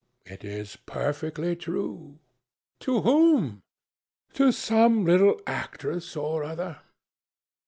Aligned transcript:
"It 0.25 0.43
is 0.43 0.77
perfectly 0.87 1.55
true." 1.55 2.17
"To 2.79 3.01
whom?" 3.01 3.61
"To 4.33 4.51
some 4.51 5.05
little 5.05 5.39
actress 5.45 6.15
or 6.15 6.43
other." 6.43 6.79